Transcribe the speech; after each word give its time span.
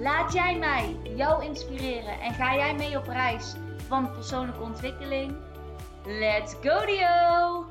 Laat 0.00 0.32
jij 0.32 0.58
mij 0.58 0.92
jou 1.16 1.44
inspireren 1.44 2.20
en 2.20 2.32
ga 2.34 2.54
jij 2.54 2.74
mee 2.74 2.98
op 2.98 3.04
reis 3.04 3.54
van 3.76 4.12
persoonlijke 4.12 4.62
ontwikkeling? 4.62 5.36
Let's 6.04 6.54
go 6.54 6.86
Dio! 6.86 7.66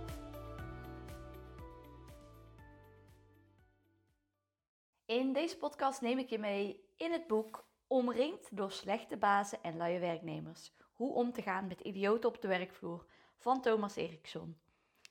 In 5.06 5.34
deze 5.34 5.58
podcast 5.58 6.02
neem 6.02 6.20
ik 6.20 6.30
je 6.30 6.40
mee 6.40 6.84
in 6.98 7.12
het 7.12 7.28
boek 7.28 7.66
Omringd 7.88 8.56
door 8.58 8.72
slechte 8.72 9.18
bazen 9.18 9.64
en 9.64 9.78
luie 9.78 10.00
werknemers. 10.00 10.74
Hoe 10.94 11.14
om 11.14 11.32
te 11.34 11.42
gaan 11.42 11.68
met 11.68 11.82
idioten 11.82 12.30
op 12.30 12.42
de 12.42 12.48
werkvloer 12.48 13.06
van 13.38 13.62
Thomas 13.62 13.96
Eriksson. 13.96 14.58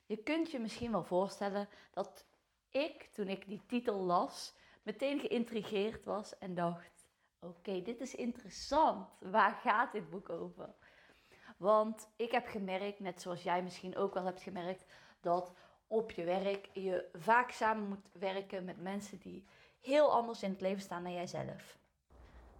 Je 0.06 0.16
kunt 0.16 0.50
je 0.50 0.58
misschien 0.58 0.90
wel 0.90 1.04
voorstellen 1.04 1.68
dat 1.90 2.26
ik, 2.70 3.08
toen 3.12 3.28
ik 3.28 3.48
die 3.48 3.62
titel 3.66 4.00
las, 4.00 4.54
meteen 4.82 5.20
geïntrigeerd 5.20 6.04
was 6.04 6.38
en 6.38 6.54
dacht: 6.54 6.95
oké, 7.46 7.82
dit 7.82 8.00
is 8.00 8.14
interessant. 8.14 9.08
Waar 9.18 9.52
gaat 9.52 9.92
dit 9.92 10.10
boek 10.10 10.30
over? 10.30 10.74
Want 11.56 12.08
ik 12.16 12.30
heb 12.30 12.46
gemerkt, 12.46 13.00
net 13.00 13.22
zoals 13.22 13.42
jij 13.42 13.62
misschien 13.62 13.96
ook 13.96 14.14
wel 14.14 14.24
hebt 14.24 14.42
gemerkt, 14.42 14.84
dat 15.20 15.52
op 15.86 16.10
je 16.10 16.24
werk 16.24 16.68
je 16.72 17.08
vaak 17.12 17.50
samen 17.50 17.88
moet 17.88 18.08
werken 18.12 18.64
met 18.64 18.82
mensen 18.82 19.18
die 19.18 19.44
heel 19.80 20.12
anders 20.12 20.42
in 20.42 20.50
het 20.50 20.60
leven 20.60 20.82
staan 20.82 21.02
dan 21.02 21.12
jijzelf. 21.12 21.78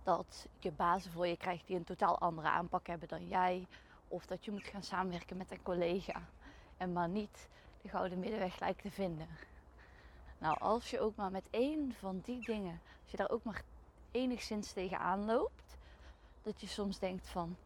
Dat 0.02 0.48
je 0.58 0.72
bazen 0.72 1.12
voor 1.12 1.26
je 1.26 1.36
krijgt 1.36 1.66
die 1.66 1.76
een 1.76 1.84
totaal 1.84 2.18
andere 2.18 2.48
aanpak 2.48 2.86
hebben 2.86 3.08
dan 3.08 3.28
jij. 3.28 3.66
Of 4.08 4.26
dat 4.26 4.44
je 4.44 4.50
moet 4.50 4.64
gaan 4.64 4.82
samenwerken 4.82 5.36
met 5.36 5.50
een 5.50 5.62
collega. 5.62 6.28
En 6.76 6.92
maar 6.92 7.08
niet 7.08 7.48
de 7.82 7.88
gouden 7.88 8.18
middenweg 8.18 8.60
lijkt 8.60 8.82
te 8.82 8.90
vinden. 8.90 9.28
Nou, 10.38 10.58
als 10.58 10.90
je 10.90 11.00
ook 11.00 11.16
maar 11.16 11.30
met 11.30 11.48
één 11.50 11.94
van 11.94 12.20
die 12.20 12.44
dingen, 12.44 12.80
als 13.02 13.10
je 13.10 13.16
daar 13.16 13.30
ook 13.30 13.44
maar 13.44 13.62
enigszins 14.16 14.72
tegenaan 14.72 15.24
loopt, 15.24 15.76
dat 16.42 16.60
je 16.60 16.66
soms 16.66 16.98
denkt 16.98 17.28
van, 17.28 17.56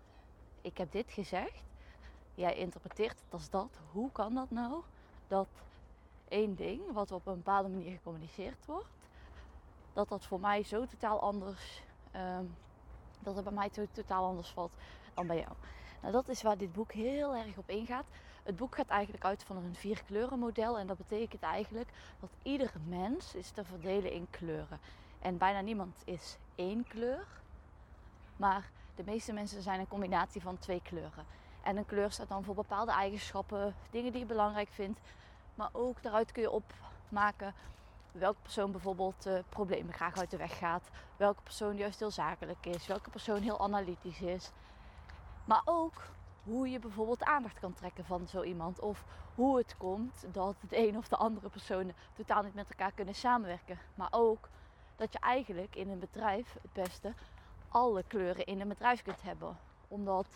ik 0.60 0.78
heb 0.78 0.92
dit 0.92 1.10
gezegd, 1.10 1.62
jij 2.34 2.54
interpreteert 2.54 3.20
het 3.24 3.32
als 3.32 3.50
dat, 3.50 3.78
hoe 3.92 4.12
kan 4.12 4.34
dat 4.34 4.50
nou? 4.50 4.82
Dat 5.28 5.48
één 6.28 6.54
ding, 6.54 6.92
wat 6.92 7.12
op 7.12 7.26
een 7.26 7.36
bepaalde 7.36 7.68
manier 7.68 7.90
gecommuniceerd 7.90 8.66
wordt, 8.66 8.88
dat 9.92 10.08
dat 10.08 10.24
voor 10.24 10.40
mij 10.40 10.62
zo 10.62 10.86
totaal 10.86 11.20
anders, 11.20 11.82
um, 12.16 12.56
dat 13.20 13.34
het 13.34 13.44
bij 13.44 13.52
mij 13.52 13.70
totaal 13.92 14.24
anders 14.24 14.48
valt 14.48 14.72
dan 15.14 15.26
bij 15.26 15.38
jou. 15.38 15.52
Nou, 16.00 16.12
dat 16.12 16.28
is 16.28 16.42
waar 16.42 16.58
dit 16.58 16.72
boek 16.72 16.92
heel 16.92 17.34
erg 17.34 17.56
op 17.56 17.70
ingaat. 17.70 18.06
Het 18.42 18.56
boek 18.56 18.74
gaat 18.74 18.88
eigenlijk 18.88 19.24
uit 19.24 19.42
van 19.42 19.56
een 19.56 19.74
vier 19.74 20.02
kleuren 20.02 20.38
model. 20.38 20.78
En 20.78 20.86
dat 20.86 20.96
betekent 20.96 21.42
eigenlijk 21.42 21.88
dat 22.20 22.30
iedere 22.42 22.78
mens 22.86 23.34
is 23.34 23.50
te 23.50 23.64
verdelen 23.64 24.12
in 24.12 24.26
kleuren. 24.30 24.80
En 25.20 25.38
bijna 25.38 25.60
niemand 25.60 26.02
is 26.04 26.36
één 26.54 26.84
kleur. 26.88 27.26
Maar 28.36 28.70
de 28.94 29.02
meeste 29.04 29.32
mensen 29.32 29.62
zijn 29.62 29.80
een 29.80 29.88
combinatie 29.88 30.42
van 30.42 30.58
twee 30.58 30.82
kleuren. 30.82 31.24
En 31.62 31.76
een 31.76 31.86
kleur 31.86 32.10
staat 32.10 32.28
dan 32.28 32.44
voor 32.44 32.54
bepaalde 32.54 32.92
eigenschappen, 32.92 33.74
dingen 33.90 34.12
die 34.12 34.20
je 34.20 34.26
belangrijk 34.26 34.68
vindt. 34.68 35.00
Maar 35.54 35.68
ook 35.72 36.02
daaruit 36.02 36.32
kun 36.32 36.42
je 36.42 36.50
opmaken 36.50 37.54
welke 38.12 38.40
persoon 38.42 38.72
bijvoorbeeld 38.72 39.26
uh, 39.26 39.38
problemen 39.48 39.94
graag 39.94 40.16
uit 40.16 40.30
de 40.30 40.36
weg 40.36 40.58
gaat. 40.58 40.88
Welke 41.16 41.42
persoon 41.42 41.76
juist 41.76 41.98
heel 41.98 42.10
zakelijk 42.10 42.66
is. 42.66 42.86
Welke 42.86 43.10
persoon 43.10 43.42
heel 43.42 43.60
analytisch 43.60 44.20
is. 44.20 44.50
Maar 45.44 45.62
ook 45.64 46.02
hoe 46.42 46.70
je 46.70 46.78
bijvoorbeeld 46.78 47.24
aandacht 47.24 47.58
kan 47.58 47.72
trekken 47.72 48.04
van 48.04 48.28
zo 48.28 48.42
iemand. 48.42 48.80
Of 48.80 49.04
hoe 49.34 49.58
het 49.58 49.74
komt 49.76 50.24
dat 50.32 50.56
de 50.68 50.88
een 50.88 50.96
of 50.96 51.08
de 51.08 51.16
andere 51.16 51.48
personen 51.48 51.94
totaal 52.12 52.42
niet 52.42 52.54
met 52.54 52.70
elkaar 52.70 52.92
kunnen 52.92 53.14
samenwerken. 53.14 53.78
Maar 53.94 54.08
ook 54.10 54.48
dat 55.00 55.12
je 55.12 55.18
eigenlijk 55.18 55.76
in 55.76 55.88
een 55.88 55.98
bedrijf 55.98 56.56
het 56.62 56.72
beste 56.72 57.14
alle 57.68 58.02
kleuren 58.06 58.46
in 58.46 58.60
een 58.60 58.68
bedrijf 58.68 59.02
kunt 59.02 59.22
hebben. 59.22 59.58
Omdat 59.88 60.26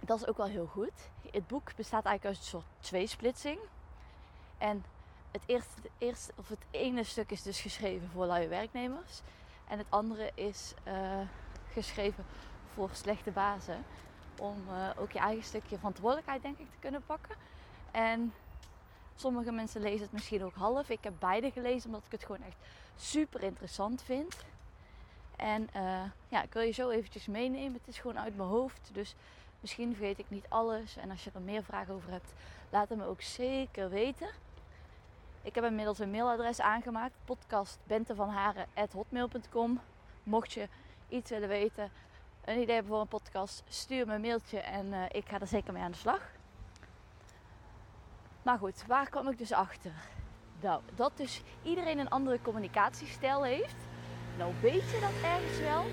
dat 0.00 0.20
is 0.20 0.26
ook 0.26 0.36
wel 0.36 0.46
heel 0.46 0.66
goed. 0.66 1.10
Het 1.30 1.46
boek 1.46 1.76
bestaat 1.76 2.04
eigenlijk 2.04 2.24
uit 2.24 2.36
een 2.36 2.50
soort 2.50 2.64
tweesplitsing. 2.80 3.58
En 4.58 4.84
het 5.30 5.42
eerste, 5.46 5.70
het 5.82 5.90
eerste, 5.98 6.32
of 6.36 6.48
het 6.48 6.64
ene 6.70 7.04
stuk 7.04 7.30
is 7.30 7.42
dus 7.42 7.60
geschreven 7.60 8.08
voor 8.08 8.26
luie 8.26 8.48
werknemers. 8.48 9.20
En 9.68 9.78
het 9.78 9.86
andere 9.88 10.30
is 10.34 10.74
uh, 10.88 11.20
geschreven 11.72 12.24
voor 12.74 12.90
slechte 12.92 13.30
bazen. 13.30 13.84
Om 14.38 14.64
uh, 14.68 14.90
ook 14.98 15.12
je 15.12 15.18
eigen 15.18 15.44
stukje 15.44 15.76
verantwoordelijkheid, 15.76 16.42
denk 16.42 16.58
ik, 16.58 16.70
te 16.70 16.78
kunnen 16.78 17.02
pakken. 17.06 17.36
En 17.90 18.34
sommige 19.16 19.52
mensen 19.52 19.80
lezen 19.80 20.02
het 20.02 20.12
misschien 20.12 20.44
ook 20.44 20.54
half. 20.54 20.88
Ik 20.88 21.04
heb 21.04 21.14
beide 21.18 21.50
gelezen 21.50 21.86
omdat 21.86 22.06
ik 22.06 22.12
het 22.12 22.24
gewoon 22.24 22.42
echt 22.42 22.56
super 22.96 23.42
interessant 23.42 24.02
vind. 24.02 24.36
En 25.36 25.68
uh, 25.76 26.02
ja, 26.28 26.42
ik 26.42 26.52
wil 26.52 26.62
je 26.62 26.72
zo 26.72 26.90
eventjes 26.90 27.26
meenemen. 27.26 27.72
Het 27.72 27.88
is 27.88 27.98
gewoon 27.98 28.18
uit 28.18 28.36
mijn 28.36 28.48
hoofd. 28.48 28.90
Dus 28.92 29.14
misschien 29.60 29.94
vergeet 29.94 30.18
ik 30.18 30.26
niet 30.28 30.46
alles. 30.48 30.96
En 30.96 31.10
als 31.10 31.24
je 31.24 31.30
er 31.34 31.40
meer 31.40 31.62
vragen 31.62 31.94
over 31.94 32.10
hebt, 32.10 32.32
laat 32.70 32.88
het 32.88 32.98
me 32.98 33.04
ook 33.04 33.22
zeker 33.22 33.90
weten. 33.90 34.28
Ik 35.42 35.54
heb 35.54 35.64
inmiddels 35.64 35.98
een 35.98 36.10
mailadres 36.10 36.60
aangemaakt. 36.60 37.14
podcastbentevanharen.hotmail.com 37.24 39.80
Mocht 40.22 40.52
je 40.52 40.68
iets 41.08 41.30
willen 41.30 41.48
weten, 41.48 41.90
een 42.44 42.60
idee 42.60 42.74
hebben 42.74 42.92
voor 42.92 43.00
een 43.00 43.08
podcast, 43.08 43.62
stuur 43.68 44.06
me 44.06 44.14
een 44.14 44.20
mailtje 44.20 44.58
en 44.58 44.86
uh, 44.86 45.02
ik 45.10 45.28
ga 45.28 45.40
er 45.40 45.46
zeker 45.46 45.72
mee 45.72 45.82
aan 45.82 45.90
de 45.90 45.96
slag. 45.96 46.35
Maar 48.46 48.58
goed, 48.58 48.86
waar 48.86 49.10
kom 49.10 49.28
ik 49.28 49.38
dus 49.38 49.52
achter? 49.52 49.92
Nou, 50.60 50.80
dat 50.94 51.12
dus 51.16 51.42
iedereen 51.62 51.98
een 51.98 52.08
andere 52.08 52.40
communicatiestijl 52.42 53.42
heeft. 53.42 53.76
Nou 54.38 54.52
weet 54.60 54.90
je 54.90 54.98
dat 55.00 55.30
ergens 55.30 55.58
wel, 55.58 55.84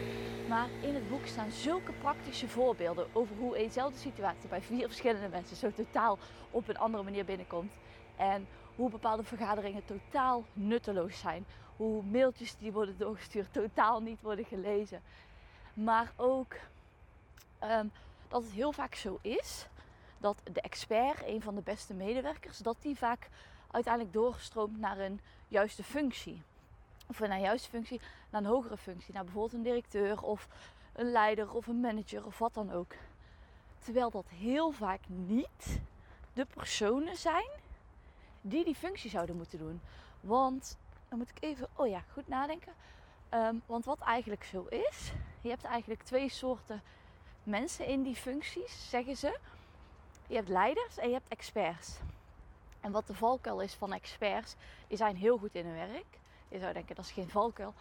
maar 0.48 0.68
in 0.82 0.96
het 0.96 1.10
boek 1.10 1.26
staan 1.26 1.52
zulke 1.52 1.92
praktische 1.92 2.48
voorbeelden 2.48 3.08
over 3.14 3.36
hoe 3.36 3.58
eenzelfde 3.58 4.00
situatie 4.00 4.50
bij 4.50 4.62
vier 4.62 4.88
verschillende 4.88 5.28
mensen 5.28 5.56
zo 5.56 5.72
totaal 5.72 6.18
op 6.52 6.68
een 6.68 6.78
andere 6.78 7.04
manier 7.04 7.26
binnenkomt. 7.26 7.74
En 8.16 8.48
hoe 8.76 8.90
bepaalde 8.90 9.24
vergaderingen 9.24 9.86
totaal 9.86 10.44
nutteloos 10.54 11.20
zijn. 11.20 11.46
Hoe 11.78 12.04
mailtjes 12.04 12.58
die 12.58 12.72
worden 12.72 12.98
doorgestuurd 12.98 13.54
totaal 13.54 14.02
niet 14.02 14.22
worden 14.22 14.46
gelezen. 14.46 15.02
Maar 15.74 16.12
ook 16.16 16.54
um, 17.64 17.92
dat 18.28 18.44
het 18.44 18.52
heel 18.52 18.72
vaak 18.72 18.96
zo 18.96 19.20
is 19.22 19.68
dat 20.24 20.42
de 20.54 20.62
expert, 20.62 21.24
een 21.26 21.42
van 21.42 21.56
de 21.56 21.62
beste 21.62 21.94
medewerkers, 21.94 22.58
dat 22.58 22.78
die 22.80 22.98
vaak 22.98 23.30
uiteindelijk 23.72 24.14
doorstroomt 24.14 24.80
naar 24.80 25.00
een 25.00 25.22
juiste 25.48 25.84
functie. 25.84 26.42
Of 27.08 27.20
naar 27.20 27.30
een 27.30 27.40
juiste 27.40 27.70
functie, 27.70 28.02
naar 28.30 28.42
een 28.42 28.48
hogere 28.48 28.78
functie. 28.78 29.14
Naar 29.14 29.24
bijvoorbeeld 29.24 29.54
een 29.54 29.64
directeur 29.64 30.22
of 30.22 30.48
een 30.94 31.12
leider 31.12 31.54
of 31.54 31.68
een 31.68 31.80
manager 31.80 32.26
of 32.26 32.38
wat 32.40 32.54
dan 32.54 32.72
ook. 32.72 32.94
Terwijl 33.80 34.10
dat 34.10 34.30
heel 34.30 34.72
vaak 34.72 35.02
niet 35.08 35.82
de 36.34 36.46
personen 36.46 37.18
zijn 37.18 37.50
die 38.42 38.66
die 38.66 38.76
functie 38.76 39.10
zouden 39.10 39.36
moeten 39.36 39.60
doen. 39.60 39.82
Want, 40.22 40.78
dan 41.10 41.18
moet 41.18 41.30
ik 41.30 41.38
even, 41.40 41.68
oh 41.76 41.88
ja, 41.88 42.04
goed 42.14 42.28
nadenken. 42.28 42.74
Um, 43.34 43.62
want 43.66 43.86
wat 43.86 44.00
eigenlijk 44.00 44.44
zo 44.44 44.66
is, 44.70 45.12
je 45.42 45.50
hebt 45.50 45.64
eigenlijk 45.64 46.04
twee 46.04 46.30
soorten 46.30 46.82
mensen 47.44 47.86
in 47.86 48.04
die 48.04 48.16
functies, 48.16 48.90
zeggen 48.90 49.18
ze. 49.18 49.40
Je 50.28 50.36
hebt 50.36 50.50
leiders 50.50 50.98
en 50.98 51.08
je 51.08 51.14
hebt 51.14 51.30
experts. 51.30 52.00
En 52.80 52.92
wat 52.92 53.08
de 53.08 53.14
valkuil 53.14 53.62
is 53.62 53.74
van 53.74 53.94
experts, 53.94 54.56
die 54.88 54.98
zijn 54.98 55.16
heel 55.16 55.38
goed 55.38 55.56
in 55.56 55.66
hun 55.66 55.90
werk. 55.90 56.20
Je 56.48 56.60
zou 56.60 56.74
denken 56.74 56.96
dat 56.96 57.06
is 57.06 57.12
geen 57.12 57.30
valkuil. 57.30 57.74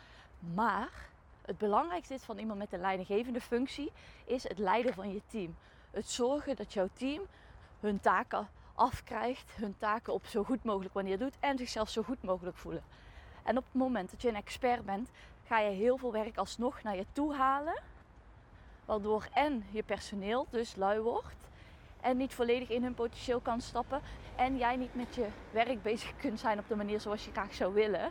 Maar 0.55 1.09
het 1.43 1.59
belangrijkste 1.59 2.15
is 2.15 2.23
van 2.23 2.39
iemand 2.39 2.59
met 2.59 2.73
een 2.73 2.81
leidinggevende 2.81 3.41
functie 3.41 3.93
is 4.25 4.49
het 4.49 4.59
leiden 4.59 4.94
van 4.94 5.12
je 5.12 5.21
team. 5.27 5.56
Het 5.91 6.11
zorgen 6.11 6.56
dat 6.56 6.73
jouw 6.73 6.89
team 6.93 7.23
hun 7.81 8.00
taken 8.00 8.49
afkrijgt, 8.75 9.50
hun 9.56 9.75
taken 9.79 10.12
op 10.12 10.27
zo 10.27 10.45
goed 10.45 10.65
mogelijk 10.65 10.95
wanneer 10.95 11.19
doet 11.19 11.37
en 11.41 11.59
zichzelf 11.59 11.88
zo 11.88 12.03
goed 12.03 12.23
mogelijk 12.23 12.56
voelen. 12.56 12.85
En 13.43 13.56
op 13.56 13.65
het 13.65 13.75
moment 13.75 14.11
dat 14.11 14.23
je 14.23 14.29
een 14.29 14.35
expert 14.35 14.85
bent, 14.85 15.11
ga 15.47 15.59
je 15.59 15.71
heel 15.71 15.97
veel 15.97 16.12
werk 16.12 16.37
alsnog 16.37 16.83
naar 16.83 16.97
je 16.97 17.06
toe 17.12 17.35
halen. 17.35 17.83
Waardoor 18.85 19.29
en 19.33 19.65
je 19.71 19.83
personeel 19.83 20.47
dus 20.50 20.77
lui 20.77 21.00
wordt 21.00 21.49
en 22.02 22.16
niet 22.16 22.34
volledig 22.34 22.69
in 22.69 22.82
hun 22.82 22.94
potentieel 22.94 23.40
kan 23.40 23.60
stappen. 23.60 24.00
En 24.37 24.56
jij 24.56 24.76
niet 24.76 24.94
met 24.94 25.14
je 25.14 25.26
werk 25.50 25.82
bezig 25.82 26.16
kunt 26.16 26.40
zijn 26.40 26.58
op 26.58 26.69
de 26.69 26.76
manier 26.76 27.00
zoals 27.00 27.25
je 27.25 27.31
graag 27.31 27.54
zou 27.54 27.75
willen. 27.75 28.10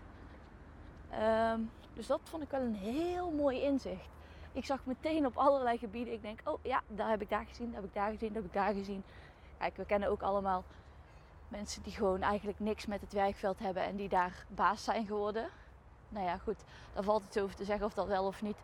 Um, 1.54 1.72
Dus 1.94 2.08
dat 2.08 2.22
vond 2.24 2.44
ik 2.44 2.50
wel 2.50 2.62
een 2.62 2.76
heel 2.76 3.32
mooi 3.32 3.62
inzicht. 3.62 4.10
Ik 4.52 4.66
zag 4.66 4.86
meteen 4.86 5.26
op 5.26 5.38
allerlei 5.38 5.78
gebieden. 5.78 6.14
Ik 6.14 6.22
denk, 6.22 6.40
oh 6.44 6.60
ja, 6.64 6.82
daar 6.88 7.10
heb 7.10 7.22
ik 7.22 7.30
daar 7.30 7.46
gezien, 7.46 7.66
daar 7.66 7.82
heb 7.82 7.90
ik 7.90 7.94
daar 7.94 8.12
gezien, 8.12 8.34
daar 8.34 8.42
heb 8.42 8.52
ik 8.52 8.54
daar 8.54 8.74
gezien. 8.74 9.04
Kijk, 9.58 9.78
we 9.78 9.86
kennen 9.86 10.10
ook 10.10 10.22
allemaal 10.22 10.64
mensen 11.48 11.84
die 11.84 11.94
gewoon 11.94 12.22
eigenlijk 12.22 12.60
niks 12.60 12.86
met 12.86 13.02
het 13.02 13.14
werkveld 13.14 13.60
hebben 13.60 13.84
en 13.84 13.96
die 13.96 14.10
daar 14.10 14.46
baas 14.48 14.84
zijn 14.84 15.06
geworden. 15.06 15.50
Nou 16.10 16.26
ja, 16.26 16.38
goed, 16.38 16.64
daar 16.94 17.04
valt 17.04 17.24
het 17.24 17.40
over 17.40 17.56
te 17.56 17.66
zeggen 17.66 17.86
of 17.86 17.94
dat 17.94 18.08
wel 18.08 18.26
of 18.26 18.42
niet 18.42 18.58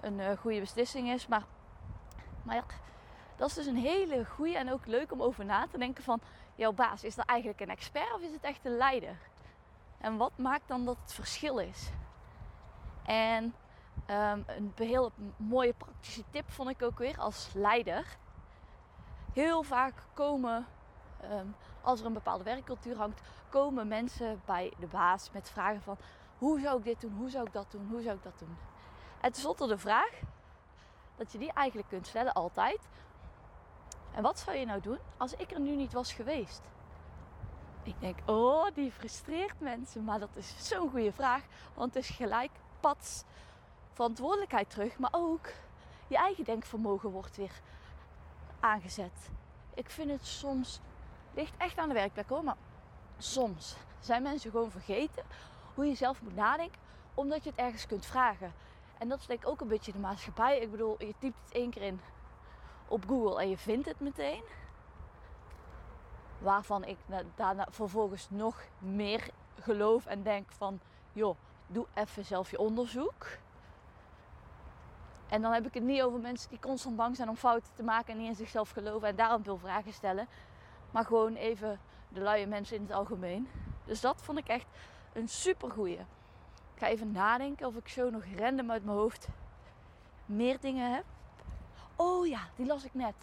een 0.00 0.18
uh, 0.18 0.30
goede 0.30 0.60
beslissing 0.60 1.08
is. 1.08 1.26
Maar, 1.26 1.44
maar 2.42 2.54
ja, 2.54 2.64
dat 3.36 3.48
is 3.48 3.54
dus 3.54 3.66
een 3.66 3.76
hele 3.76 4.24
goede 4.24 4.56
en 4.56 4.72
ook 4.72 4.86
leuk 4.86 5.12
om 5.12 5.22
over 5.22 5.44
na 5.44 5.66
te 5.66 5.78
denken 5.78 6.04
van 6.04 6.20
jouw 6.54 6.72
baas. 6.72 7.04
Is 7.04 7.14
dat 7.14 7.26
eigenlijk 7.26 7.60
een 7.60 7.70
expert 7.70 8.14
of 8.14 8.20
is 8.20 8.32
het 8.32 8.42
echt 8.42 8.64
een 8.64 8.76
leider? 8.76 9.16
En 9.98 10.16
wat 10.16 10.32
maakt 10.36 10.68
dan 10.68 10.84
dat 10.84 10.96
het 11.02 11.12
verschil 11.12 11.58
is? 11.58 11.90
En 13.04 13.54
um, 14.06 14.44
een 14.46 14.72
heel 14.76 15.12
mooie 15.36 15.72
praktische 15.72 16.24
tip 16.30 16.50
vond 16.50 16.70
ik 16.70 16.82
ook 16.82 16.98
weer 16.98 17.18
als 17.18 17.50
leider. 17.54 18.16
Heel 19.32 19.62
vaak 19.62 19.94
komen, 20.14 20.66
um, 21.30 21.54
als 21.82 22.00
er 22.00 22.06
een 22.06 22.12
bepaalde 22.12 22.44
werkcultuur 22.44 22.96
hangt, 22.96 23.20
komen 23.48 23.88
mensen 23.88 24.42
bij 24.44 24.72
de 24.78 24.86
baas 24.86 25.30
met 25.30 25.50
vragen 25.50 25.82
van 25.82 25.96
hoe 26.38 26.60
zou 26.60 26.78
ik 26.78 26.84
dit 26.84 27.00
doen, 27.00 27.14
hoe 27.16 27.30
zou 27.30 27.46
ik 27.46 27.52
dat 27.52 27.70
doen, 27.70 27.88
hoe 27.90 28.02
zou 28.02 28.16
ik 28.16 28.22
dat 28.22 28.38
doen. 28.38 28.56
En 29.20 29.32
tenslotte 29.32 29.66
de 29.66 29.78
vraag 29.78 30.20
dat 31.16 31.32
je 31.32 31.38
die 31.38 31.52
eigenlijk 31.52 31.88
kunt 31.88 32.06
stellen 32.06 32.32
altijd. 32.32 32.88
En 34.14 34.22
wat 34.22 34.38
zou 34.38 34.56
je 34.56 34.66
nou 34.66 34.80
doen 34.80 34.98
als 35.16 35.34
ik 35.34 35.50
er 35.50 35.60
nu 35.60 35.76
niet 35.76 35.92
was 35.92 36.12
geweest? 36.12 36.62
Ik 37.82 38.00
denk, 38.00 38.18
oh, 38.26 38.66
die 38.74 38.92
frustreert 38.92 39.60
mensen. 39.60 40.04
Maar 40.04 40.18
dat 40.18 40.28
is 40.34 40.54
zo'n 40.68 40.90
goede 40.90 41.12
vraag. 41.12 41.42
Want 41.74 41.94
het 41.94 42.02
is 42.02 42.10
gelijk 42.10 42.50
pads 42.80 43.24
verantwoordelijkheid 43.92 44.70
terug. 44.70 44.98
Maar 44.98 45.12
ook 45.12 45.48
je 46.06 46.16
eigen 46.16 46.44
denkvermogen 46.44 47.10
wordt 47.10 47.36
weer 47.36 47.60
aangezet. 48.60 49.30
Ik 49.74 49.90
vind 49.90 50.10
het 50.10 50.26
soms, 50.26 50.80
ligt 51.34 51.56
echt 51.56 51.78
aan 51.78 51.88
de 51.88 51.94
werkplek 51.94 52.28
hoor. 52.28 52.44
Maar 52.44 52.56
soms 53.18 53.76
zijn 54.00 54.22
mensen 54.22 54.50
gewoon 54.50 54.70
vergeten 54.70 55.24
hoe 55.74 55.86
je 55.86 55.94
zelf 55.94 56.22
moet 56.22 56.34
nadenken. 56.34 56.80
Omdat 57.14 57.44
je 57.44 57.50
het 57.50 57.58
ergens 57.58 57.86
kunt 57.86 58.06
vragen. 58.06 58.52
En 58.98 59.08
dat 59.08 59.24
is 59.28 59.44
ook 59.44 59.60
een 59.60 59.68
beetje 59.68 59.92
de 59.92 59.98
maatschappij. 59.98 60.58
Ik 60.58 60.70
bedoel, 60.70 60.96
je 60.98 61.14
typt 61.18 61.38
het 61.44 61.52
één 61.52 61.70
keer 61.70 61.82
in 61.82 62.00
op 62.92 63.04
Google 63.08 63.40
en 63.40 63.48
je 63.48 63.56
vindt 63.58 63.86
het 63.86 64.00
meteen. 64.00 64.42
Waarvan 66.38 66.84
ik 66.84 66.96
daarna 67.34 67.66
vervolgens 67.70 68.26
nog 68.30 68.62
meer 68.78 69.30
geloof 69.60 70.06
en 70.06 70.22
denk 70.22 70.52
van, 70.52 70.80
joh, 71.12 71.36
doe 71.66 71.86
even 71.94 72.24
zelf 72.24 72.50
je 72.50 72.58
onderzoek. 72.58 73.26
En 75.28 75.42
dan 75.42 75.52
heb 75.52 75.66
ik 75.66 75.74
het 75.74 75.82
niet 75.82 76.02
over 76.02 76.20
mensen 76.20 76.50
die 76.50 76.58
constant 76.58 76.96
bang 76.96 77.16
zijn 77.16 77.28
om 77.28 77.36
fouten 77.36 77.74
te 77.74 77.82
maken 77.82 78.12
en 78.12 78.18
niet 78.18 78.28
in 78.28 78.34
zichzelf 78.34 78.70
geloven 78.70 79.08
en 79.08 79.16
daarom 79.16 79.44
veel 79.44 79.58
vragen 79.58 79.92
stellen. 79.92 80.28
Maar 80.90 81.04
gewoon 81.04 81.34
even 81.34 81.80
de 82.08 82.20
luie 82.20 82.46
mensen 82.46 82.76
in 82.76 82.82
het 82.82 82.92
algemeen. 82.92 83.48
Dus 83.84 84.00
dat 84.00 84.22
vond 84.22 84.38
ik 84.38 84.48
echt 84.48 84.66
een 85.12 85.28
super 85.28 85.70
goeie. 85.70 85.98
Ik 86.74 86.78
ga 86.78 86.86
even 86.86 87.12
nadenken 87.12 87.66
of 87.66 87.76
ik 87.76 87.88
zo 87.88 88.10
nog 88.10 88.24
random 88.36 88.70
uit 88.70 88.84
mijn 88.84 88.96
hoofd 88.96 89.28
meer 90.26 90.60
dingen 90.60 90.94
heb. 90.94 91.04
Oh 92.02 92.26
ja, 92.26 92.40
die 92.56 92.66
las 92.66 92.84
ik 92.84 92.94
net. 92.94 93.14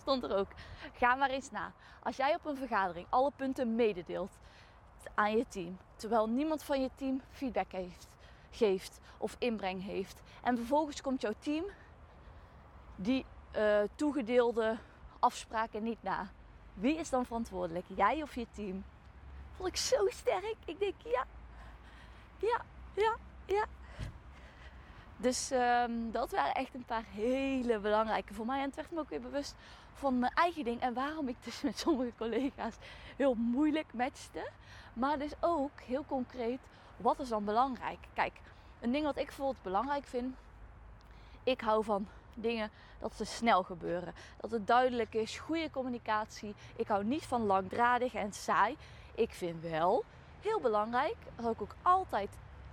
Stond 0.00 0.22
er 0.22 0.36
ook. 0.36 0.48
Ga 0.92 1.14
maar 1.14 1.30
eens 1.30 1.50
na. 1.50 1.72
Als 2.02 2.16
jij 2.16 2.34
op 2.34 2.46
een 2.46 2.56
vergadering 2.56 3.06
alle 3.08 3.30
punten 3.36 3.74
mededeelt 3.74 4.38
aan 5.14 5.36
je 5.36 5.46
team, 5.48 5.78
terwijl 5.96 6.28
niemand 6.28 6.62
van 6.62 6.80
je 6.80 6.90
team 6.94 7.20
feedback 7.30 7.72
heeft, 7.72 8.08
geeft 8.50 9.00
of 9.18 9.36
inbreng 9.38 9.82
heeft, 9.84 10.22
en 10.42 10.56
vervolgens 10.56 11.00
komt 11.00 11.20
jouw 11.20 11.34
team 11.38 11.64
die 12.96 13.24
uh, 13.56 13.80
toegedeelde 13.94 14.78
afspraken 15.18 15.82
niet 15.82 16.02
na. 16.02 16.30
Wie 16.74 16.96
is 16.96 17.10
dan 17.10 17.26
verantwoordelijk? 17.26 17.84
Jij 17.86 18.22
of 18.22 18.34
je 18.34 18.46
team? 18.50 18.84
Vond 19.56 19.68
ik 19.68 19.76
zo 19.76 20.06
sterk. 20.08 20.56
Ik 20.64 20.78
denk 20.78 20.94
ja, 21.04 21.26
ja, 22.38 22.64
ja, 22.94 23.16
ja. 23.46 23.64
Dus 25.20 25.50
um, 25.50 26.10
dat 26.10 26.30
waren 26.30 26.54
echt 26.54 26.74
een 26.74 26.84
paar 26.84 27.04
hele 27.10 27.78
belangrijke 27.78 28.34
voor 28.34 28.46
mij. 28.46 28.58
En 28.58 28.64
het 28.66 28.74
werd 28.74 28.90
me 28.90 28.98
ook 28.98 29.08
weer 29.08 29.20
bewust 29.20 29.54
van 29.94 30.18
mijn 30.18 30.32
eigen 30.34 30.64
ding. 30.64 30.80
En 30.80 30.94
waarom 30.94 31.28
ik 31.28 31.36
dus 31.44 31.62
met 31.62 31.78
sommige 31.78 32.12
collega's 32.16 32.74
heel 33.16 33.34
moeilijk 33.34 33.92
matchte. 33.92 34.50
Maar 34.92 35.18
dus 35.18 35.32
ook 35.40 35.80
heel 35.80 36.04
concreet, 36.06 36.60
wat 36.96 37.20
is 37.20 37.28
dan 37.28 37.44
belangrijk? 37.44 37.98
Kijk, 38.12 38.40
een 38.80 38.92
ding 38.92 39.04
wat 39.04 39.18
ik 39.18 39.26
bijvoorbeeld 39.26 39.62
belangrijk 39.62 40.06
vind. 40.06 40.36
Ik 41.42 41.60
hou 41.60 41.84
van 41.84 42.08
dingen 42.34 42.70
dat 42.98 43.14
ze 43.14 43.24
snel 43.24 43.62
gebeuren. 43.62 44.14
Dat 44.40 44.50
het 44.50 44.66
duidelijk 44.66 45.14
is, 45.14 45.38
goede 45.38 45.70
communicatie. 45.70 46.54
Ik 46.76 46.88
hou 46.88 47.04
niet 47.04 47.26
van 47.26 47.46
langdradig 47.46 48.14
en 48.14 48.32
saai. 48.32 48.76
Ik 49.14 49.32
vind 49.32 49.62
wel 49.62 50.04
heel 50.40 50.60
belangrijk, 50.60 51.16
dat 51.36 51.52
ik 51.52 51.62
ook 51.62 51.74
altijd 51.82 52.30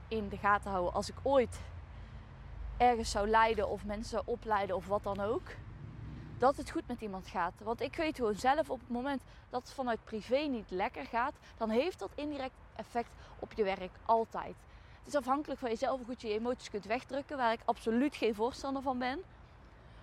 in 0.07 0.29
de 0.29 0.37
gaten 0.37 0.71
houden 0.71 0.93
als 0.93 1.09
ik 1.09 1.15
ooit 1.21 1.59
ergens 2.77 3.11
zou 3.11 3.27
leiden 3.27 3.69
of 3.69 3.85
mensen 3.85 4.27
opleiden 4.27 4.75
of 4.75 4.87
wat 4.87 5.03
dan 5.03 5.19
ook. 5.19 5.43
Dat 6.37 6.57
het 6.57 6.71
goed 6.71 6.87
met 6.87 7.01
iemand 7.01 7.27
gaat. 7.27 7.53
Want 7.63 7.81
ik 7.81 7.95
weet 7.95 8.15
gewoon 8.15 8.35
zelf 8.35 8.69
op 8.69 8.79
het 8.79 8.89
moment 8.89 9.21
dat 9.49 9.61
het 9.61 9.73
vanuit 9.73 10.03
privé 10.03 10.37
niet 10.37 10.71
lekker 10.71 11.05
gaat, 11.05 11.33
dan 11.57 11.69
heeft 11.69 11.99
dat 11.99 12.11
indirect 12.15 12.55
effect 12.75 13.09
op 13.39 13.53
je 13.53 13.63
werk 13.63 13.91
altijd. 14.05 14.55
Het 14.97 15.07
is 15.07 15.15
afhankelijk 15.15 15.59
van 15.59 15.69
jezelf 15.69 15.97
hoe 15.97 16.05
goed 16.05 16.21
je 16.21 16.27
je 16.27 16.33
emoties 16.33 16.69
kunt 16.69 16.85
wegdrukken, 16.85 17.37
waar 17.37 17.53
ik 17.53 17.59
absoluut 17.65 18.15
geen 18.15 18.35
voorstander 18.35 18.81
van 18.81 18.99
ben. 18.99 19.19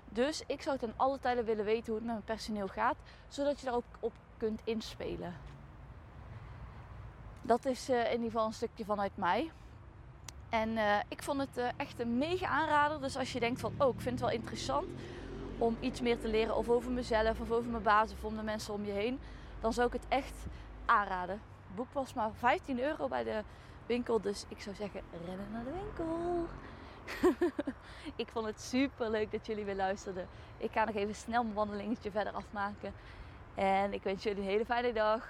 Dus 0.08 0.42
ik 0.46 0.62
zou 0.62 0.78
ten 0.78 0.92
alle 0.96 1.18
tijden 1.18 1.44
willen 1.44 1.64
weten 1.64 1.86
hoe 1.86 1.94
het 1.94 2.04
met 2.04 2.12
mijn 2.14 2.24
personeel 2.24 2.68
gaat, 2.68 2.96
zodat 3.28 3.60
je 3.60 3.66
daar 3.66 3.74
ook 3.74 3.84
op 4.00 4.12
kunt 4.36 4.60
inspelen. 4.64 5.34
Dat 7.42 7.64
is 7.64 7.90
uh, 7.90 8.04
in 8.04 8.10
ieder 8.10 8.30
geval 8.30 8.46
een 8.46 8.52
stukje 8.52 8.84
vanuit 8.84 9.16
mij. 9.16 9.50
En 10.52 10.70
uh, 10.70 10.96
ik 11.08 11.22
vond 11.22 11.40
het 11.40 11.58
uh, 11.58 11.68
echt 11.76 12.00
een 12.00 12.18
mega 12.18 12.46
aanrader. 12.46 13.00
Dus 13.00 13.16
als 13.16 13.32
je 13.32 13.40
denkt 13.40 13.60
van, 13.60 13.72
oh, 13.78 13.94
ik 13.94 14.00
vind 14.00 14.20
het 14.20 14.28
wel 14.28 14.38
interessant 14.38 14.86
om 15.58 15.76
iets 15.80 16.00
meer 16.00 16.20
te 16.20 16.28
leren 16.28 16.56
of 16.56 16.68
over 16.68 16.90
mezelf 16.90 17.40
of 17.40 17.50
over 17.50 17.70
mijn 17.70 17.82
baas 17.82 18.12
of 18.12 18.24
om 18.24 18.36
de 18.36 18.42
mensen 18.42 18.74
om 18.74 18.84
je 18.84 18.92
heen, 18.92 19.20
dan 19.60 19.72
zou 19.72 19.86
ik 19.86 19.92
het 19.92 20.04
echt 20.08 20.34
aanraden. 20.84 21.40
Het 21.66 21.74
boek 21.74 21.92
was 21.92 22.14
maar 22.14 22.30
15 22.38 22.80
euro 22.80 23.08
bij 23.08 23.24
de 23.24 23.42
winkel, 23.86 24.20
dus 24.20 24.44
ik 24.48 24.60
zou 24.60 24.76
zeggen, 24.76 25.00
rennen 25.26 25.46
naar 25.52 25.64
de 25.64 25.72
winkel. 25.72 26.46
ik 28.22 28.28
vond 28.28 28.46
het 28.46 28.60
super 28.60 29.10
leuk 29.10 29.32
dat 29.32 29.46
jullie 29.46 29.64
weer 29.64 29.76
luisterden. 29.76 30.28
Ik 30.58 30.72
ga 30.72 30.84
nog 30.84 30.94
even 30.94 31.14
snel 31.14 31.42
mijn 31.42 31.54
wandelingetje 31.54 32.10
verder 32.10 32.32
afmaken. 32.32 32.92
En 33.54 33.92
ik 33.92 34.02
wens 34.02 34.22
jullie 34.22 34.42
een 34.42 34.48
hele 34.48 34.64
fijne 34.64 34.92
dag. 34.92 35.28